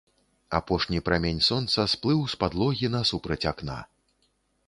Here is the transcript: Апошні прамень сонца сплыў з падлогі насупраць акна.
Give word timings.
Апошні 0.59 1.01
прамень 1.09 1.41
сонца 1.49 1.85
сплыў 1.93 2.19
з 2.33 2.39
падлогі 2.43 2.91
насупраць 2.97 3.41
акна. 3.55 3.79